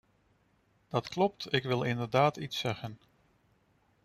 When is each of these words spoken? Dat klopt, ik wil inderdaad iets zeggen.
Dat 0.87 1.07
klopt, 1.07 1.53
ik 1.53 1.63
wil 1.63 1.83
inderdaad 1.83 2.37
iets 2.37 2.59
zeggen. 2.59 2.99